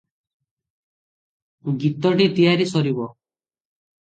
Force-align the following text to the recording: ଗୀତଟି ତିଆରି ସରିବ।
ଗୀତଟି 1.83 2.27
ତିଆରି 2.39 2.67
ସରିବ। 2.73 3.07